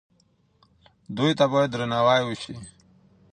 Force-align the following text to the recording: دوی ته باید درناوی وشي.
دوی 1.15 1.31
ته 1.39 1.45
باید 1.51 1.69
درناوی 1.73 2.21
وشي. 2.25 2.55